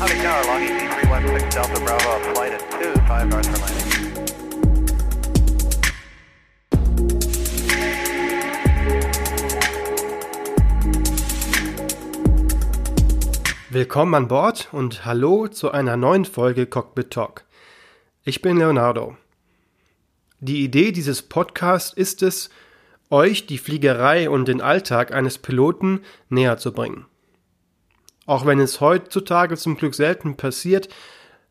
Howdy 0.00 0.14
Tower, 0.14 0.44
long 0.46 0.62
ET 0.62 0.78
316 1.08 1.50
Delta 1.50 1.80
Bravo, 1.84 2.32
flight 2.32 2.52
at 2.52 2.60
2, 2.70 2.94
5 3.08 3.28
north 3.30 3.46
for 3.46 3.58
landing. 3.58 3.88
Willkommen 13.70 14.14
an 14.14 14.28
Bord 14.28 14.68
und 14.70 15.04
hallo 15.04 15.48
zu 15.48 15.72
einer 15.72 15.96
neuen 15.96 16.24
Folge 16.24 16.66
Cockpit 16.66 17.10
Talk. 17.10 17.44
Ich 18.22 18.40
bin 18.40 18.56
Leonardo. 18.58 19.16
Die 20.38 20.62
Idee 20.62 20.92
dieses 20.92 21.22
Podcasts 21.22 21.92
ist 21.92 22.22
es, 22.22 22.50
euch 23.10 23.46
die 23.46 23.58
Fliegerei 23.58 24.30
und 24.30 24.46
den 24.46 24.60
Alltag 24.60 25.12
eines 25.12 25.38
Piloten 25.38 26.02
näher 26.28 26.56
zu 26.56 26.72
bringen. 26.72 27.06
Auch 28.28 28.44
wenn 28.44 28.60
es 28.60 28.82
heutzutage 28.82 29.56
zum 29.56 29.78
Glück 29.78 29.94
selten 29.94 30.36
passiert, 30.36 30.90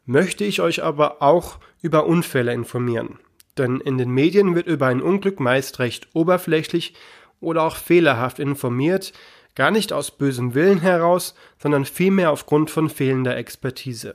möchte 0.06 0.44
ich 0.44 0.62
euch 0.62 0.84
aber 0.84 1.24
auch 1.24 1.58
über 1.82 2.06
Unfälle 2.06 2.54
informieren. 2.54 3.18
Denn 3.58 3.80
in 3.80 3.98
den 3.98 4.12
Medien 4.12 4.54
wird 4.54 4.68
über 4.68 4.86
ein 4.86 5.02
Unglück 5.02 5.40
meist 5.40 5.80
recht 5.80 6.08
oberflächlich 6.14 6.94
oder 7.42 7.64
auch 7.64 7.78
fehlerhaft 7.78 8.38
informiert, 8.38 9.12
gar 9.56 9.72
nicht 9.72 9.92
aus 9.92 10.12
bösem 10.12 10.54
Willen 10.54 10.80
heraus, 10.80 11.34
sondern 11.58 11.84
vielmehr 11.84 12.30
aufgrund 12.30 12.70
von 12.70 12.92
fehlender 12.92 13.36
Expertise. 13.36 14.14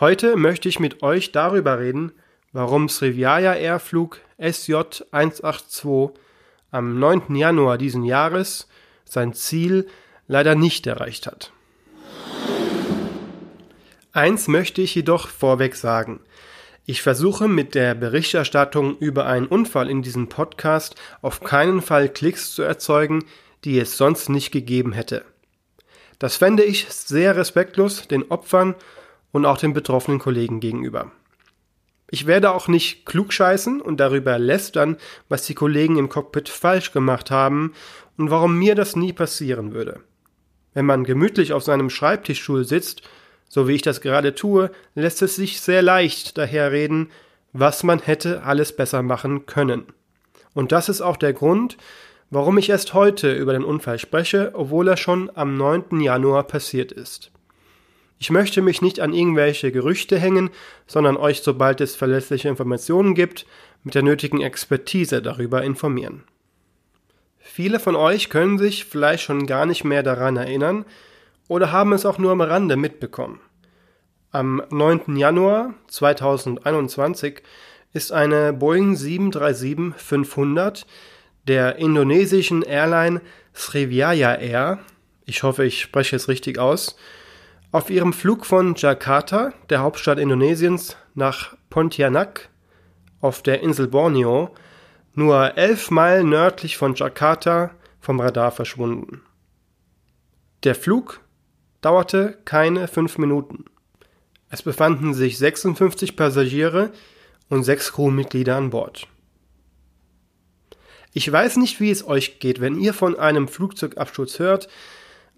Heute 0.00 0.34
möchte 0.34 0.68
ich 0.68 0.80
mit 0.80 1.04
euch 1.04 1.30
darüber 1.30 1.78
reden, 1.78 2.10
warum 2.50 2.88
Srivijaya 2.88 3.54
Airflug 3.54 4.18
SJ 4.36 4.74
182 5.12 6.10
am 6.72 6.98
9. 6.98 7.36
Januar 7.36 7.78
diesen 7.78 8.02
Jahres 8.02 8.66
sein 9.04 9.32
Ziel 9.32 9.86
leider 10.30 10.54
nicht 10.54 10.86
erreicht 10.86 11.26
hat. 11.26 11.50
Eins 14.12 14.46
möchte 14.46 14.80
ich 14.80 14.94
jedoch 14.94 15.26
vorweg 15.26 15.74
sagen. 15.74 16.20
Ich 16.86 17.02
versuche 17.02 17.48
mit 17.48 17.74
der 17.74 17.96
Berichterstattung 17.96 18.96
über 18.98 19.26
einen 19.26 19.48
Unfall 19.48 19.90
in 19.90 20.02
diesem 20.02 20.28
Podcast 20.28 20.94
auf 21.20 21.40
keinen 21.40 21.82
Fall 21.82 22.08
Klicks 22.08 22.52
zu 22.52 22.62
erzeugen, 22.62 23.24
die 23.64 23.76
es 23.80 23.96
sonst 23.96 24.28
nicht 24.28 24.52
gegeben 24.52 24.92
hätte. 24.92 25.24
Das 26.20 26.36
fände 26.36 26.62
ich 26.62 26.86
sehr 26.88 27.36
respektlos 27.36 28.06
den 28.06 28.30
Opfern 28.30 28.76
und 29.32 29.44
auch 29.44 29.58
den 29.58 29.72
betroffenen 29.72 30.20
Kollegen 30.20 30.60
gegenüber. 30.60 31.10
Ich 32.08 32.26
werde 32.26 32.52
auch 32.52 32.68
nicht 32.68 33.04
klugscheißen 33.04 33.80
und 33.80 33.98
darüber 33.98 34.38
lästern, 34.38 34.96
was 35.28 35.44
die 35.46 35.54
Kollegen 35.54 35.96
im 35.96 36.08
Cockpit 36.08 36.48
falsch 36.48 36.92
gemacht 36.92 37.32
haben 37.32 37.72
und 38.16 38.30
warum 38.30 38.56
mir 38.56 38.76
das 38.76 38.94
nie 38.94 39.12
passieren 39.12 39.72
würde. 39.72 40.00
Wenn 40.74 40.86
man 40.86 41.04
gemütlich 41.04 41.52
auf 41.52 41.62
seinem 41.62 41.90
Schreibtischstuhl 41.90 42.64
sitzt, 42.64 43.02
so 43.48 43.66
wie 43.66 43.74
ich 43.74 43.82
das 43.82 44.00
gerade 44.00 44.34
tue, 44.34 44.70
lässt 44.94 45.22
es 45.22 45.36
sich 45.36 45.60
sehr 45.60 45.82
leicht 45.82 46.38
daherreden, 46.38 47.10
was 47.52 47.82
man 47.82 47.98
hätte 47.98 48.44
alles 48.44 48.74
besser 48.74 49.02
machen 49.02 49.46
können. 49.46 49.86
Und 50.54 50.72
das 50.72 50.88
ist 50.88 51.00
auch 51.00 51.16
der 51.16 51.32
Grund, 51.32 51.76
warum 52.30 52.58
ich 52.58 52.70
erst 52.70 52.94
heute 52.94 53.32
über 53.32 53.52
den 53.52 53.64
Unfall 53.64 53.98
spreche, 53.98 54.52
obwohl 54.54 54.88
er 54.88 54.96
schon 54.96 55.30
am 55.34 55.56
9. 55.56 56.00
Januar 56.00 56.44
passiert 56.44 56.92
ist. 56.92 57.30
Ich 58.18 58.30
möchte 58.30 58.62
mich 58.62 58.82
nicht 58.82 59.00
an 59.00 59.14
irgendwelche 59.14 59.72
Gerüchte 59.72 60.18
hängen, 60.18 60.50
sondern 60.86 61.16
euch, 61.16 61.40
sobald 61.40 61.80
es 61.80 61.96
verlässliche 61.96 62.48
Informationen 62.48 63.14
gibt, 63.14 63.46
mit 63.82 63.94
der 63.94 64.02
nötigen 64.02 64.42
Expertise 64.42 65.22
darüber 65.22 65.62
informieren. 65.62 66.24
Viele 67.52 67.80
von 67.80 67.96
euch 67.96 68.30
können 68.30 68.58
sich 68.58 68.84
vielleicht 68.84 69.24
schon 69.24 69.44
gar 69.44 69.66
nicht 69.66 69.82
mehr 69.82 70.04
daran 70.04 70.36
erinnern 70.36 70.84
oder 71.48 71.72
haben 71.72 71.92
es 71.92 72.06
auch 72.06 72.16
nur 72.16 72.30
am 72.30 72.40
Rande 72.42 72.76
mitbekommen. 72.76 73.40
Am 74.30 74.62
9. 74.70 75.16
Januar 75.16 75.74
2021 75.88 77.42
ist 77.92 78.12
eine 78.12 78.52
Boeing 78.52 78.94
737-500 78.94 80.84
der 81.48 81.74
indonesischen 81.74 82.62
Airline 82.62 83.20
Srivijaya 83.52 84.36
Air, 84.36 84.78
ich 85.24 85.42
hoffe, 85.42 85.64
ich 85.64 85.80
spreche 85.80 86.14
es 86.14 86.28
richtig 86.28 86.60
aus, 86.60 86.94
auf 87.72 87.90
ihrem 87.90 88.12
Flug 88.12 88.46
von 88.46 88.76
Jakarta, 88.76 89.52
der 89.70 89.80
Hauptstadt 89.80 90.20
Indonesiens, 90.20 90.96
nach 91.14 91.56
Pontianak 91.68 92.48
auf 93.20 93.42
der 93.42 93.60
Insel 93.60 93.88
Borneo, 93.88 94.54
nur 95.20 95.58
elf 95.58 95.90
Meilen 95.90 96.30
nördlich 96.30 96.78
von 96.78 96.94
Jakarta 96.94 97.72
vom 98.00 98.20
Radar 98.20 98.52
verschwunden. 98.52 99.20
Der 100.64 100.74
Flug 100.74 101.20
dauerte 101.82 102.38
keine 102.46 102.88
fünf 102.88 103.18
Minuten. 103.18 103.66
Es 104.48 104.62
befanden 104.62 105.12
sich 105.12 105.36
56 105.36 106.16
Passagiere 106.16 106.90
und 107.50 107.64
sechs 107.64 107.92
Crewmitglieder 107.92 108.56
an 108.56 108.70
Bord. 108.70 109.08
Ich 111.12 111.30
weiß 111.30 111.58
nicht, 111.58 111.80
wie 111.80 111.90
es 111.90 112.06
euch 112.06 112.38
geht, 112.40 112.62
wenn 112.62 112.80
ihr 112.80 112.94
von 112.94 113.18
einem 113.18 113.46
Flugzeugabsturz 113.46 114.38
hört, 114.38 114.68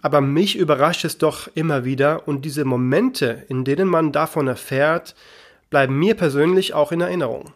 aber 0.00 0.20
mich 0.20 0.56
überrascht 0.56 1.04
es 1.04 1.18
doch 1.18 1.48
immer 1.54 1.84
wieder 1.84 2.28
und 2.28 2.44
diese 2.44 2.64
Momente, 2.64 3.46
in 3.48 3.64
denen 3.64 3.88
man 3.88 4.12
davon 4.12 4.46
erfährt, 4.46 5.16
bleiben 5.70 5.98
mir 5.98 6.14
persönlich 6.14 6.72
auch 6.72 6.92
in 6.92 7.00
Erinnerung. 7.00 7.52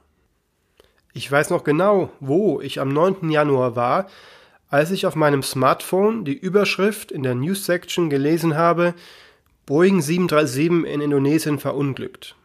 Ich 1.17 1.33
weiß 1.33 1.49
noch 1.49 1.65
genau, 1.65 2.11
wo 2.21 2.61
ich 2.61 2.79
am 2.79 2.91
9. 2.91 3.31
Januar 3.31 3.75
war, 3.75 4.07
als 4.69 4.91
ich 4.91 5.07
auf 5.07 5.17
meinem 5.17 5.43
Smartphone 5.43 6.27
die 6.27 6.37
Überschrift 6.37 7.11
in 7.11 7.23
der 7.23 7.35
News 7.35 7.65
Section 7.65 8.11
gelesen 8.11 8.55
habe, 8.55 8.93
Boeing 9.65 10.03
737 10.03 10.93
in 10.93 11.01
Indonesien 11.01 11.59
verunglückt. 11.59 12.37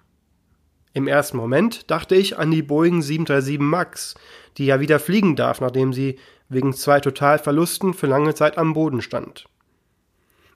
Im 0.94 1.10
ersten 1.10 1.36
Moment 1.36 1.92
dachte 1.92 2.16
ich 2.16 2.38
an 2.38 2.50
die 2.50 2.62
Boeing 2.62 3.02
737 3.02 3.60
MAX, 3.60 4.16
die 4.58 4.68
ja 4.68 4.80
wieder 4.80 5.00
fliegen 5.00 5.36
darf, 5.36 5.60
nachdem 5.60 5.92
sie 5.92 6.18
wegen 6.48 6.72
zwei 6.72 7.02
Totalverlusten 7.02 7.94
für 7.94 8.08
lange 8.08 8.36
Zeit 8.36 8.58
am 8.58 8.72
Boden 8.72 9.02
stand. 9.02 9.50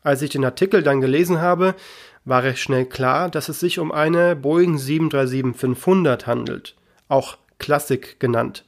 Als 0.03 0.21
ich 0.21 0.29
den 0.29 0.45
Artikel 0.45 0.83
dann 0.83 1.01
gelesen 1.01 1.41
habe, 1.41 1.75
war 2.23 2.43
recht 2.43 2.59
schnell 2.59 2.85
klar, 2.85 3.29
dass 3.29 3.49
es 3.49 3.59
sich 3.59 3.77
um 3.77 3.91
eine 3.91 4.37
Boeing 4.37 4.77
737-500 4.77 6.27
handelt, 6.27 6.77
auch 7.09 7.39
Classic 7.59 8.19
genannt. 8.19 8.65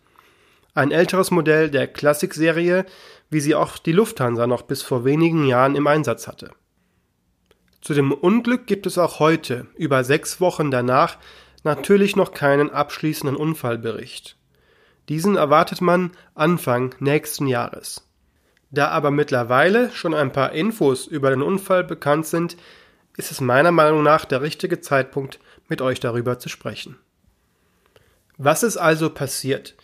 Ein 0.73 0.91
älteres 0.91 1.31
Modell 1.31 1.71
der 1.71 1.87
Classic-Serie, 1.87 2.85
wie 3.29 3.39
sie 3.39 3.55
auch 3.55 3.77
die 3.77 3.91
Lufthansa 3.91 4.47
noch 4.47 4.61
bis 4.61 4.81
vor 4.81 5.05
wenigen 5.05 5.47
Jahren 5.47 5.75
im 5.75 5.87
Einsatz 5.87 6.27
hatte. 6.27 6.51
Zu 7.81 7.93
dem 7.93 8.11
Unglück 8.11 8.67
gibt 8.67 8.85
es 8.85 8.97
auch 8.97 9.19
heute, 9.19 9.67
über 9.75 10.03
sechs 10.03 10.41
Wochen 10.41 10.71
danach, 10.71 11.17
natürlich 11.63 12.15
noch 12.15 12.31
keinen 12.31 12.69
abschließenden 12.69 13.35
Unfallbericht. 13.35 14.37
Diesen 15.09 15.35
erwartet 15.35 15.81
man 15.81 16.11
Anfang 16.35 16.93
nächsten 16.99 17.47
Jahres. 17.47 18.07
Da 18.71 18.89
aber 18.89 19.11
mittlerweile 19.11 19.91
schon 19.91 20.13
ein 20.13 20.31
paar 20.31 20.51
Infos 20.51 21.07
über 21.07 21.29
den 21.29 21.41
Unfall 21.41 21.83
bekannt 21.83 22.25
sind, 22.25 22.57
ist 23.15 23.31
es 23.31 23.41
meiner 23.41 23.71
Meinung 23.71 24.03
nach 24.03 24.25
der 24.25 24.41
richtige 24.41 24.81
Zeitpunkt, 24.81 25.39
mit 25.69 25.81
euch 25.81 25.99
darüber 25.99 26.39
zu 26.39 26.49
sprechen. 26.49 26.97
Was 28.39 28.61
ist 28.61 28.77
also 28.77 29.09
passiert? 29.09 29.75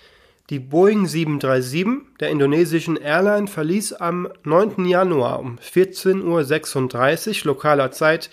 Die 0.52 0.60
Boeing 0.60 1.08
737 1.08 2.18
der 2.20 2.30
indonesischen 2.30 2.98
Airline 2.98 3.48
verließ 3.48 3.94
am 3.94 4.30
9. 4.44 4.86
Januar 4.86 5.40
um 5.40 5.58
14.36 5.58 7.40
Uhr 7.42 7.48
lokaler 7.48 7.92
Zeit 7.92 8.30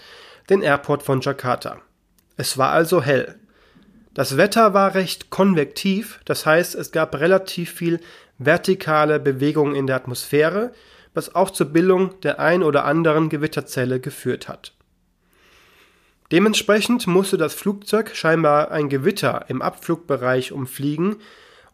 den 0.50 0.60
Airport 0.60 1.02
von 1.02 1.22
Jakarta. 1.22 1.80
Es 2.36 2.58
war 2.58 2.70
also 2.70 3.00
hell. 3.00 3.36
Das 4.12 4.36
Wetter 4.36 4.74
war 4.74 4.94
recht 4.94 5.30
konvektiv, 5.30 6.20
das 6.26 6.44
heißt 6.44 6.74
es 6.74 6.92
gab 6.92 7.14
relativ 7.14 7.72
viel 7.72 8.00
vertikale 8.36 9.20
Bewegung 9.20 9.74
in 9.74 9.86
der 9.86 9.96
Atmosphäre, 9.96 10.72
was 11.14 11.34
auch 11.34 11.48
zur 11.48 11.68
Bildung 11.68 12.20
der 12.20 12.40
ein 12.40 12.62
oder 12.62 12.84
anderen 12.84 13.30
Gewitterzelle 13.30 14.00
geführt 14.00 14.48
hat. 14.48 14.74
Dementsprechend 16.32 17.06
musste 17.08 17.36
das 17.36 17.54
Flugzeug 17.54 18.14
scheinbar 18.14 18.70
ein 18.70 18.88
Gewitter 18.88 19.46
im 19.48 19.62
Abflugbereich 19.62 20.52
umfliegen 20.52 21.16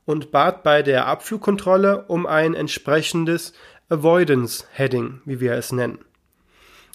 und 0.06 0.30
bat 0.30 0.62
bei 0.62 0.82
der 0.82 1.06
Abflugkontrolle 1.06 2.04
um 2.08 2.26
ein 2.26 2.54
entsprechendes 2.54 3.52
Avoidance 3.90 4.64
Heading, 4.72 5.20
wie 5.26 5.40
wir 5.40 5.52
es 5.52 5.72
nennen. 5.72 5.98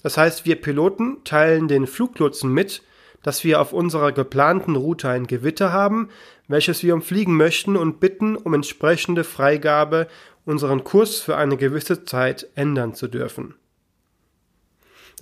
Das 0.02 0.16
heißt, 0.16 0.44
wir 0.44 0.56
Piloten 0.56 1.22
teilen 1.22 1.68
den 1.68 1.86
Fluglotsen 1.86 2.52
mit, 2.52 2.82
dass 3.22 3.44
wir 3.44 3.60
auf 3.60 3.72
unserer 3.72 4.10
geplanten 4.10 4.74
Route 4.74 5.08
ein 5.08 5.28
Gewitter 5.28 5.72
haben, 5.72 6.08
welches 6.48 6.82
wir 6.82 6.94
umfliegen 6.94 7.36
möchten 7.36 7.76
und 7.76 8.00
bitten 8.00 8.34
um 8.34 8.52
entsprechende 8.54 9.22
Freigabe, 9.22 10.08
unseren 10.44 10.82
Kurs 10.82 11.20
für 11.20 11.36
eine 11.36 11.56
gewisse 11.56 12.04
Zeit 12.04 12.48
ändern 12.56 12.94
zu 12.94 13.06
dürfen. 13.06 13.54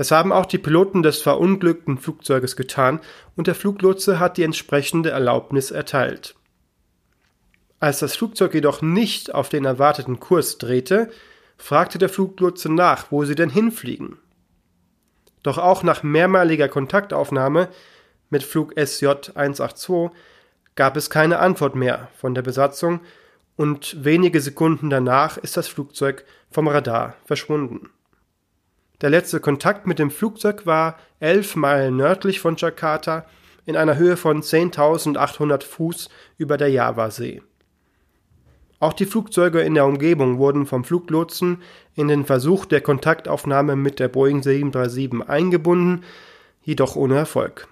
Das 0.00 0.12
haben 0.12 0.32
auch 0.32 0.46
die 0.46 0.56
Piloten 0.56 1.02
des 1.02 1.20
verunglückten 1.20 1.98
Flugzeuges 1.98 2.56
getan 2.56 3.00
und 3.36 3.48
der 3.48 3.54
Fluglotse 3.54 4.18
hat 4.18 4.38
die 4.38 4.44
entsprechende 4.44 5.10
Erlaubnis 5.10 5.70
erteilt. 5.70 6.36
Als 7.80 7.98
das 7.98 8.16
Flugzeug 8.16 8.54
jedoch 8.54 8.80
nicht 8.80 9.34
auf 9.34 9.50
den 9.50 9.66
erwarteten 9.66 10.18
Kurs 10.18 10.56
drehte, 10.56 11.10
fragte 11.58 11.98
der 11.98 12.08
Fluglotse 12.08 12.72
nach, 12.72 13.12
wo 13.12 13.26
sie 13.26 13.34
denn 13.34 13.50
hinfliegen. 13.50 14.16
Doch 15.42 15.58
auch 15.58 15.82
nach 15.82 16.02
mehrmaliger 16.02 16.70
Kontaktaufnahme 16.70 17.68
mit 18.30 18.42
Flug 18.42 18.72
SJ 18.82 19.06
182 19.34 20.12
gab 20.76 20.96
es 20.96 21.10
keine 21.10 21.40
Antwort 21.40 21.74
mehr 21.74 22.08
von 22.16 22.34
der 22.34 22.40
Besatzung 22.40 23.00
und 23.54 24.02
wenige 24.02 24.40
Sekunden 24.40 24.88
danach 24.88 25.36
ist 25.36 25.58
das 25.58 25.68
Flugzeug 25.68 26.24
vom 26.50 26.68
Radar 26.68 27.16
verschwunden. 27.26 27.90
Der 29.00 29.10
letzte 29.10 29.40
Kontakt 29.40 29.86
mit 29.86 29.98
dem 29.98 30.10
Flugzeug 30.10 30.66
war 30.66 30.98
elf 31.20 31.56
Meilen 31.56 31.96
nördlich 31.96 32.40
von 32.40 32.56
Jakarta 32.56 33.24
in 33.64 33.76
einer 33.76 33.96
Höhe 33.96 34.16
von 34.16 34.42
10.800 34.42 35.62
Fuß 35.64 36.08
über 36.36 36.56
der 36.56 36.68
Javasee. 36.68 37.42
Auch 38.78 38.92
die 38.94 39.06
Flugzeuge 39.06 39.60
in 39.60 39.74
der 39.74 39.84
Umgebung 39.84 40.38
wurden 40.38 40.66
vom 40.66 40.84
Fluglotsen 40.84 41.62
in 41.94 42.08
den 42.08 42.24
Versuch 42.24 42.64
der 42.64 42.80
Kontaktaufnahme 42.80 43.76
mit 43.76 44.00
der 44.00 44.08
Boeing 44.08 44.42
737 44.42 45.28
eingebunden, 45.28 46.04
jedoch 46.62 46.96
ohne 46.96 47.16
Erfolg. 47.16 47.68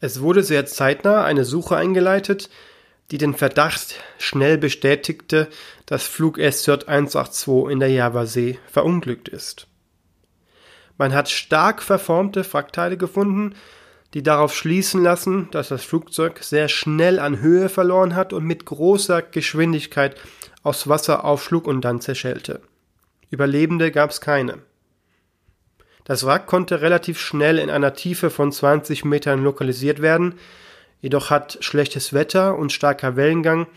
Es 0.00 0.20
wurde 0.20 0.42
sehr 0.42 0.66
zeitnah 0.66 1.24
eine 1.24 1.44
Suche 1.44 1.76
eingeleitet, 1.76 2.50
die 3.10 3.18
den 3.18 3.34
Verdacht 3.34 3.96
schnell 4.18 4.56
bestätigte, 4.56 5.48
dass 5.84 6.04
Flug 6.04 6.36
SJ 6.36 6.72
182 6.86 7.70
in 7.70 7.80
der 7.80 7.90
Javasee 7.90 8.58
verunglückt 8.66 9.28
ist. 9.28 9.69
Man 11.00 11.14
hat 11.14 11.30
stark 11.30 11.80
verformte 11.80 12.44
Frackteile 12.44 12.98
gefunden, 12.98 13.54
die 14.12 14.22
darauf 14.22 14.54
schließen 14.54 15.02
lassen, 15.02 15.48
dass 15.50 15.68
das 15.68 15.82
Flugzeug 15.82 16.40
sehr 16.42 16.68
schnell 16.68 17.18
an 17.18 17.40
Höhe 17.40 17.70
verloren 17.70 18.14
hat 18.14 18.34
und 18.34 18.44
mit 18.44 18.66
großer 18.66 19.22
Geschwindigkeit 19.22 20.14
aus 20.62 20.90
Wasser 20.90 21.24
aufschlug 21.24 21.66
und 21.66 21.80
dann 21.86 22.02
zerschellte. 22.02 22.60
Überlebende 23.30 23.92
gab 23.92 24.10
es 24.10 24.20
keine. 24.20 24.58
Das 26.04 26.26
Wrack 26.26 26.46
konnte 26.46 26.82
relativ 26.82 27.18
schnell 27.18 27.58
in 27.58 27.70
einer 27.70 27.94
Tiefe 27.94 28.28
von 28.28 28.52
20 28.52 29.06
Metern 29.06 29.42
lokalisiert 29.42 30.02
werden, 30.02 30.34
jedoch 31.00 31.30
hat 31.30 31.56
schlechtes 31.62 32.12
Wetter 32.12 32.58
und 32.58 32.72
starker 32.72 33.16
Wellengang 33.16 33.68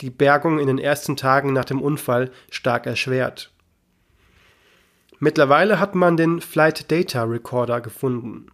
die 0.00 0.10
Bergung 0.10 0.58
in 0.58 0.66
den 0.66 0.78
ersten 0.78 1.16
Tagen 1.16 1.52
nach 1.52 1.64
dem 1.64 1.80
Unfall 1.80 2.32
stark 2.50 2.86
erschwert. 2.86 3.51
Mittlerweile 5.24 5.78
hat 5.78 5.94
man 5.94 6.16
den 6.16 6.40
Flight 6.40 6.90
Data 6.90 7.22
Recorder 7.22 7.80
gefunden. 7.80 8.46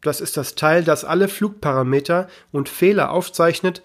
Das 0.00 0.22
ist 0.22 0.38
das 0.38 0.54
Teil, 0.54 0.82
das 0.82 1.04
alle 1.04 1.28
Flugparameter 1.28 2.28
und 2.50 2.70
Fehler 2.70 3.10
aufzeichnet, 3.10 3.82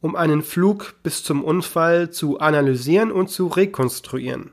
um 0.00 0.16
einen 0.16 0.40
Flug 0.40 0.94
bis 1.02 1.22
zum 1.22 1.44
Unfall 1.44 2.08
zu 2.08 2.40
analysieren 2.40 3.12
und 3.12 3.28
zu 3.28 3.48
rekonstruieren. 3.48 4.52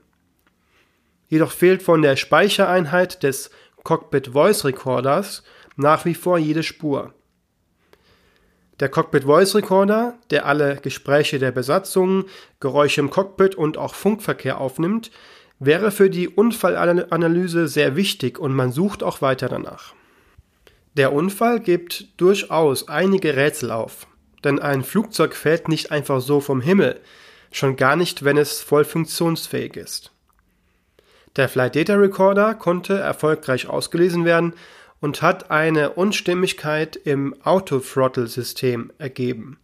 Jedoch 1.30 1.54
fehlt 1.54 1.82
von 1.82 2.02
der 2.02 2.18
Speichereinheit 2.18 3.24
des 3.24 3.52
Cockpit 3.86 4.34
Voice 4.34 4.66
Recorders 4.66 5.44
nach 5.78 6.04
wie 6.04 6.16
vor 6.16 6.38
jede 6.38 6.62
Spur. 6.62 7.14
Der 8.82 8.90
Cockpit 8.90 9.24
Voice 9.24 9.56
Recorder, 9.56 10.16
der 10.30 10.46
alle 10.46 10.76
Gespräche 10.82 11.40
der 11.40 11.54
Besatzung, 11.54 12.26
Geräusche 12.60 13.00
im 13.00 13.10
Cockpit 13.10 13.56
und 13.56 13.78
auch 13.78 13.96
Funkverkehr 13.96 14.60
aufnimmt, 14.60 15.10
wäre 15.66 15.92
für 15.92 16.10
die 16.10 16.28
Unfallanalyse 16.28 17.68
sehr 17.68 17.96
wichtig 17.96 18.40
und 18.40 18.54
man 18.54 18.72
sucht 18.72 19.04
auch 19.04 19.22
weiter 19.22 19.50
danach. 19.50 19.94
Der 20.96 21.14
Unfall 21.14 21.60
gibt 21.60 22.20
durchaus 22.20 22.88
einige 22.88 23.36
Rätsel 23.36 23.72
auf, 23.72 24.08
denn 24.44 24.60
ein 24.60 24.84
Flugzeug 24.84 25.36
fällt 25.36 25.68
nicht 25.68 25.92
einfach 25.92 26.22
so 26.22 26.40
vom 26.40 26.62
Himmel, 26.62 27.00
schon 27.52 27.76
gar 27.76 27.96
nicht, 27.96 28.24
wenn 28.24 28.38
es 28.38 28.62
voll 28.62 28.86
funktionsfähig 28.86 29.76
ist. 29.76 30.12
Der 31.36 31.50
Flight 31.50 31.76
Data 31.76 31.96
Recorder 31.96 32.54
konnte 32.54 32.94
erfolgreich 32.98 33.68
ausgelesen 33.68 34.24
werden 34.26 34.54
und 35.02 35.22
hat 35.22 35.50
eine 35.50 35.92
Unstimmigkeit 35.92 36.96
im 36.96 37.36
Autothrottle-System 37.44 38.92
ergeben. 39.00 39.58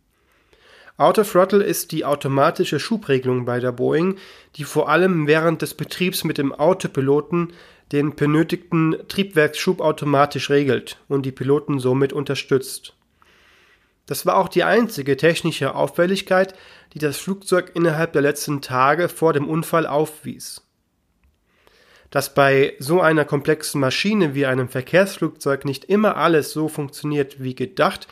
Autothrottle 0.99 1.63
ist 1.63 1.93
die 1.93 2.03
automatische 2.03 2.77
Schubregelung 2.77 3.45
bei 3.45 3.61
der 3.61 3.71
Boeing, 3.71 4.17
die 4.57 4.65
vor 4.65 4.89
allem 4.89 5.27
während 5.27 5.61
des 5.61 5.73
Betriebs 5.73 6.25
mit 6.25 6.37
dem 6.37 6.53
Autopiloten 6.53 7.53
den 7.93 8.15
benötigten 8.15 8.97
Triebwerksschub 9.07 9.79
automatisch 9.79 10.49
regelt 10.49 10.97
und 11.07 11.25
die 11.25 11.31
Piloten 11.31 11.79
somit 11.79 12.11
unterstützt. 12.11 12.97
Das 14.07 14.25
war 14.25 14.35
auch 14.35 14.49
die 14.49 14.65
einzige 14.65 15.15
technische 15.15 15.73
Auffälligkeit, 15.73 16.53
die 16.93 16.99
das 16.99 17.15
Flugzeug 17.15 17.71
innerhalb 17.75 18.11
der 18.11 18.21
letzten 18.21 18.61
Tage 18.61 19.07
vor 19.07 19.31
dem 19.31 19.47
Unfall 19.47 19.87
aufwies. 19.87 20.67
Dass 22.11 22.33
bei 22.33 22.75
so 22.79 22.99
einer 22.99 23.23
komplexen 23.23 23.79
Maschine 23.79 24.35
wie 24.35 24.45
einem 24.45 24.67
Verkehrsflugzeug 24.67 25.63
nicht 25.63 25.85
immer 25.85 26.17
alles 26.17 26.51
so 26.51 26.67
funktioniert 26.67 27.41
wie 27.41 27.55
gedacht, 27.55 28.09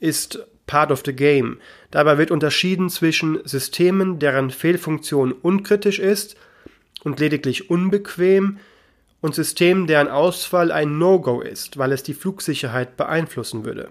ist 0.00 0.46
part 0.66 0.90
of 0.90 1.02
the 1.04 1.12
game. 1.12 1.58
Dabei 1.90 2.18
wird 2.18 2.30
unterschieden 2.30 2.90
zwischen 2.90 3.40
Systemen, 3.44 4.18
deren 4.18 4.50
Fehlfunktion 4.50 5.32
unkritisch 5.32 5.98
ist 5.98 6.36
und 7.04 7.20
lediglich 7.20 7.70
unbequem, 7.70 8.58
und 9.22 9.34
Systemen, 9.34 9.86
deren 9.86 10.08
Ausfall 10.08 10.70
ein 10.70 10.98
No-Go 10.98 11.40
ist, 11.40 11.78
weil 11.78 11.90
es 11.90 12.02
die 12.02 12.14
Flugsicherheit 12.14 12.96
beeinflussen 12.96 13.64
würde. 13.64 13.90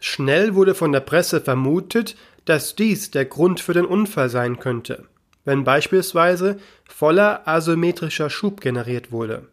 Schnell 0.00 0.54
wurde 0.54 0.74
von 0.74 0.92
der 0.92 1.00
Presse 1.00 1.40
vermutet, 1.40 2.14
dass 2.44 2.76
dies 2.76 3.10
der 3.10 3.24
Grund 3.24 3.58
für 3.58 3.72
den 3.72 3.86
Unfall 3.86 4.28
sein 4.28 4.60
könnte 4.60 5.06
wenn 5.48 5.64
beispielsweise 5.64 6.58
voller 6.86 7.48
asymmetrischer 7.48 8.28
Schub 8.28 8.60
generiert 8.60 9.12
wurde. 9.12 9.48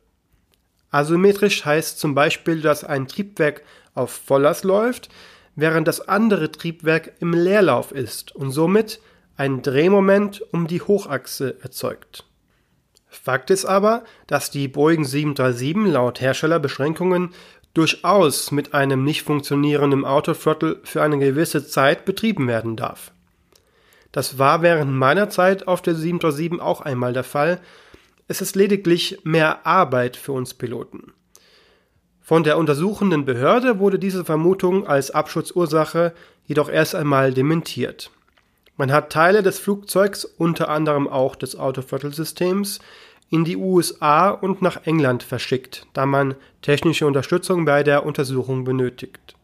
Asymmetrisch 0.92 1.64
heißt 1.64 2.00
zum 2.00 2.14
Beispiel, 2.14 2.60
dass 2.60 2.84
ein 2.84 3.08
Triebwerk 3.08 3.62
auf 3.94 4.12
Vollers 4.12 4.66
läuft, 4.66 5.08
während 5.56 5.88
das 5.88 6.08
andere 6.08 6.52
Triebwerk 6.52 7.14
im 7.20 7.34
Leerlauf 7.34 7.92
ist 7.92 8.36
und 8.36 8.52
somit 8.52 9.00
ein 9.38 9.62
Drehmoment 9.62 10.42
um 10.54 10.68
die 10.68 10.82
Hochachse 10.82 11.58
erzeugt. 11.62 12.26
Fakt 13.08 13.50
ist 13.50 13.66
aber, 13.66 14.04
dass 14.28 14.52
die 14.52 14.68
Boeing 14.68 15.06
737 15.06 15.94
laut 15.94 16.22
Herstellerbeschränkungen 16.22 17.30
durchaus 17.74 18.52
mit 18.52 18.74
einem 18.74 19.04
nicht 19.04 19.24
funktionierenden 19.24 20.06
Autothrottle 20.06 20.80
für 20.84 21.02
eine 21.02 21.20
gewisse 21.20 21.66
Zeit 21.68 22.06
betrieben 22.06 22.48
werden 22.48 22.76
darf. 22.76 23.12
Das 24.12 24.40
war 24.40 24.62
während 24.62 24.94
meiner 24.94 25.30
Zeit 25.30 25.68
auf 25.68 25.82
der 25.82 25.96
737 25.96 26.62
auch 26.62 26.82
einmal 26.82 27.12
der 27.12 27.26
Fall. 27.26 27.60
Es 28.28 28.42
ist 28.42 28.56
lediglich 28.56 29.20
mehr 29.24 29.66
Arbeit 29.66 30.16
für 30.16 30.32
uns 30.32 30.54
Piloten. 30.54 31.14
Von 32.26 32.44
der 32.44 32.58
untersuchenden 32.58 33.24
Behörde 33.24 33.78
wurde 33.78 34.00
diese 34.00 34.26
Vermutung 34.26 34.88
als 34.88 35.12
Abschutzursache 35.12 36.12
jedoch 36.48 36.70
erst 36.70 36.96
einmal 36.96 37.32
dementiert. 37.32 38.10
Man 38.78 38.92
hat 38.92 39.12
Teile 39.12 39.44
des 39.44 39.60
Flugzeugs, 39.60 40.26
unter 40.26 40.70
anderem 40.70 41.08
auch 41.08 41.36
des 41.36 41.56
Autothrottle-Systems, 41.56 42.80
in 43.30 43.46
die 43.46 43.56
USA 43.58 44.32
und 44.32 44.64
nach 44.64 44.88
England 44.88 45.22
verschickt, 45.22 45.86
da 45.94 46.08
man 46.08 46.34
technische 46.64 47.06
Unterstützung 47.06 47.64
bei 47.64 47.84
der 47.84 48.08
Untersuchung 48.08 48.64
benötigt. 48.64 49.36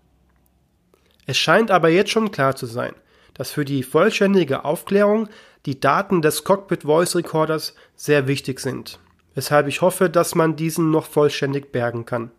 Es 1.27 1.37
scheint 1.37 1.69
aber 1.69 1.89
jetzt 1.89 2.09
schon 2.09 2.31
klar 2.31 2.55
zu 2.55 2.65
sein, 2.65 2.95
dass 3.35 3.51
für 3.51 3.63
die 3.63 3.83
vollständige 3.83 4.65
Aufklärung 4.65 5.29
die 5.67 5.79
Daten 5.79 6.23
des 6.23 6.43
Cockpit 6.43 6.81
Voice 6.81 7.15
Recorders 7.15 7.75
sehr 7.95 8.25
wichtig 8.25 8.59
sind, 8.59 8.97
weshalb 9.35 9.67
ich 9.67 9.81
hoffe, 9.81 10.09
dass 10.09 10.33
man 10.33 10.55
diesen 10.55 10.89
noch 10.89 11.05
vollständig 11.05 11.71
bergen 11.71 12.07
kann. 12.07 12.31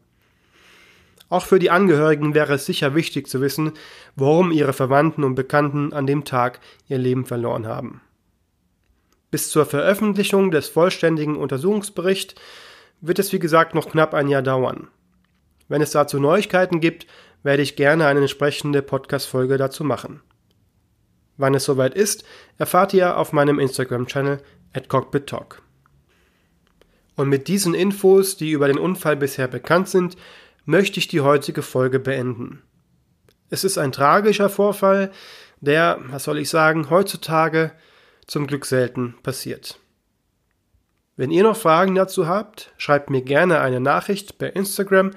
Auch 1.33 1.47
für 1.47 1.59
die 1.59 1.71
Angehörigen 1.71 2.35
wäre 2.35 2.53
es 2.53 2.67
sicher 2.67 2.95
wichtig 2.95 3.27
zu 3.27 3.41
wissen, 3.41 3.73
warum 4.17 4.53
ihre 4.53 4.75
Verwandten 4.75 5.25
und 5.25 5.35
Bekannten 5.35 5.95
an 5.95 6.07
dem 6.07 6.27
Tag 6.27 6.61
ihr 6.89 6.99
Leben 6.99 7.25
verloren 7.25 7.67
haben. 7.67 8.03
Bis 9.31 9.49
zur 9.49 9.65
Veröffentlichung 9.65 10.51
des 10.51 10.69
vollständigen 10.69 11.37
Untersuchungsberichts 11.37 12.35
wird 13.01 13.19
es 13.19 13.33
wie 13.33 13.39
gesagt 13.39 13.75
noch 13.75 13.89
knapp 13.89 14.13
ein 14.13 14.29
Jahr 14.29 14.43
dauern. 14.43 14.89
Wenn 15.69 15.81
es 15.81 15.93
dazu 15.93 16.21
Neuigkeiten 16.21 16.81
gibt, 16.81 17.07
werde 17.43 17.63
ich 17.63 17.77
gerne 17.77 18.05
eine 18.05 18.21
entsprechende 18.21 18.83
Podcast-Folge 18.83 19.57
dazu 19.57 19.85
machen. 19.85 20.21
Wann 21.39 21.55
es 21.55 21.65
soweit 21.65 21.95
ist, 21.95 22.25
erfahrt 22.59 22.93
ihr 22.93 23.17
auf 23.17 23.33
meinem 23.33 23.59
Instagram-Channel 23.59 24.43
at 24.75 24.91
cockpittalk. 24.91 25.63
Und 27.17 27.31
mit 27.31 27.49
diesen 27.49 27.73
Infos, 27.73 28.37
die 28.37 28.51
über 28.51 28.69
den 28.69 28.79
Unfall 28.79 29.17
bisher 29.17 29.49
bekannt 29.49 29.89
sind, 29.89 30.19
möchte 30.65 30.99
ich 30.99 31.09
die 31.09 31.21
heutige 31.21 31.63
Folge 31.63 31.99
beenden. 31.99 32.63
Es 33.51 33.65
ist 33.65 33.79
ein 33.79 33.93
tragischer 33.93 34.49
Vorfall, 34.49 35.11
der, 35.61 35.99
was 36.07 36.25
soll 36.25 36.39
ich 36.39 36.49
sagen, 36.49 36.91
heutzutage 36.91 37.73
zum 38.27 38.47
Glück 38.47 38.65
selten 38.65 39.15
passiert. 39.23 39.79
Wenn 41.17 41.31
ihr 41.31 41.43
noch 41.43 41.57
Fragen 41.57 41.95
dazu 41.95 42.27
habt, 42.27 42.73
schreibt 42.79 43.11
mir 43.11 43.23
gerne 43.23 43.61
eine 43.61 43.81
Nachricht 43.81 44.39
per 44.39 44.57
Instagram 44.57 45.11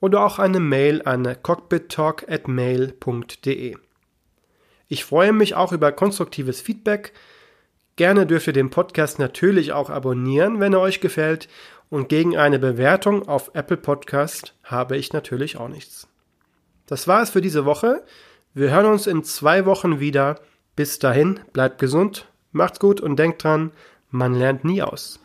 oder 0.00 0.24
auch 0.24 0.38
eine 0.38 0.60
Mail 0.60 1.02
an 1.04 1.36
cockpittalk@mail.de. 1.42 3.76
Ich 4.88 5.04
freue 5.04 5.32
mich 5.32 5.54
auch 5.54 5.72
über 5.72 5.92
konstruktives 5.92 6.60
Feedback. 6.60 7.12
Gerne 7.96 8.26
dürft 8.26 8.46
ihr 8.46 8.52
den 8.52 8.70
Podcast 8.70 9.18
natürlich 9.18 9.72
auch 9.72 9.90
abonnieren, 9.90 10.60
wenn 10.60 10.72
er 10.72 10.80
euch 10.80 11.00
gefällt 11.00 11.48
und 11.90 12.08
gegen 12.08 12.36
eine 12.36 12.58
Bewertung 12.58 13.28
auf 13.28 13.50
Apple 13.54 13.76
Podcast 13.76 14.54
habe 14.62 14.96
ich 14.96 15.12
natürlich 15.12 15.56
auch 15.56 15.68
nichts. 15.68 16.08
Das 16.86 17.08
war 17.08 17.22
es 17.22 17.30
für 17.30 17.40
diese 17.40 17.64
Woche. 17.64 18.04
Wir 18.54 18.70
hören 18.70 18.86
uns 18.86 19.06
in 19.06 19.24
zwei 19.24 19.66
Wochen 19.66 20.00
wieder. 20.00 20.40
Bis 20.76 20.98
dahin, 20.98 21.40
bleibt 21.52 21.78
gesund, 21.78 22.28
macht's 22.52 22.80
gut 22.80 23.00
und 23.00 23.16
denkt 23.16 23.42
dran, 23.44 23.72
man 24.10 24.34
lernt 24.34 24.64
nie 24.64 24.82
aus. 24.82 25.20